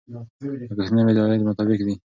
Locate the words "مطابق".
1.49-1.79